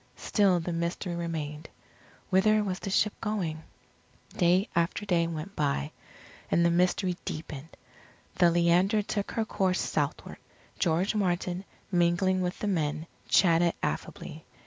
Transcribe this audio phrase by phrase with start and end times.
[0.17, 1.69] Still the mystery remained
[2.31, 3.61] whither was the ship going?
[4.35, 5.91] Day after day went by,
[6.49, 7.77] and the mystery deepened.
[8.37, 10.37] The Leander took her course southward.
[10.79, 14.43] George Martin, mingling with the men, chatted affably.